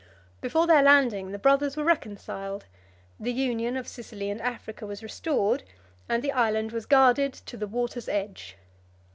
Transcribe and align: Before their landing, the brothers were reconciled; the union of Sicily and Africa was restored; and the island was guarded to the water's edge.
Before 0.41 0.65
their 0.65 0.81
landing, 0.81 1.29
the 1.31 1.37
brothers 1.37 1.77
were 1.77 1.83
reconciled; 1.83 2.65
the 3.19 3.31
union 3.31 3.77
of 3.77 3.87
Sicily 3.87 4.31
and 4.31 4.41
Africa 4.41 4.87
was 4.87 5.03
restored; 5.03 5.61
and 6.09 6.23
the 6.23 6.31
island 6.31 6.71
was 6.71 6.87
guarded 6.87 7.33
to 7.33 7.55
the 7.55 7.67
water's 7.67 8.09
edge. 8.09 8.57